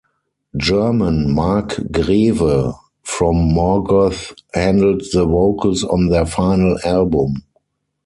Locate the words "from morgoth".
3.03-4.33